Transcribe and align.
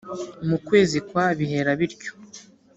mu 0.47 0.57
kwezi 0.67 0.97
kwa 1.07 1.25
bihera 1.37 1.71
bityo! 1.79 2.11